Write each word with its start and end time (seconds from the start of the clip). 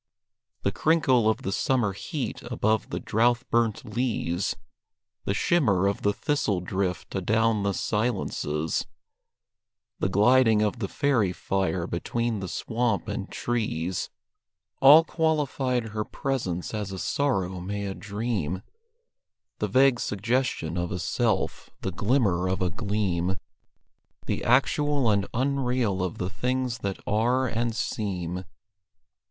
The 0.63 0.71
crinkle 0.71 1.29
of 1.29 1.43
the 1.43 1.51
summer 1.51 1.93
heat 1.93 2.41
above 2.41 2.89
the 2.89 2.99
drouth 2.99 3.47
burnt 3.51 3.85
leas; 3.85 4.55
The 5.25 5.35
shimmer 5.35 5.85
of 5.85 6.01
the 6.01 6.11
thistle 6.11 6.59
drift 6.59 7.13
adown 7.15 7.61
the 7.61 7.75
silences; 7.75 8.87
The 9.99 10.09
gliding 10.09 10.63
of 10.63 10.79
the 10.79 10.87
fairy 10.87 11.31
fire 11.31 11.85
between 11.85 12.39
the 12.39 12.47
swamp 12.47 13.07
and 13.07 13.29
trees: 13.29 14.09
All 14.79 15.03
qualified 15.03 15.89
her 15.89 16.03
presence 16.03 16.73
as 16.73 16.91
a 16.91 16.97
sorrow 16.97 17.59
may 17.61 17.85
a 17.85 17.93
dream 17.93 18.63
The 19.59 19.67
vague 19.67 19.99
suggestion 19.99 20.79
of 20.79 20.91
a 20.91 20.97
self; 20.97 21.69
the 21.81 21.91
glimmer 21.91 22.47
of 22.49 22.59
a 22.63 22.71
gleam; 22.71 23.35
The 24.25 24.43
actual 24.45 25.11
and 25.11 25.27
unreal 25.31 26.01
of 26.01 26.17
the 26.17 26.31
things 26.31 26.79
that 26.79 26.97
are 27.05 27.45
and 27.45 27.75
seem. 27.75 28.45